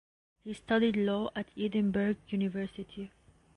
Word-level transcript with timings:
He 0.43 0.55
studied 0.55 0.95
law 0.97 1.29
at 1.35 1.49
Edinburgh 1.55 2.15
University. 2.29 3.11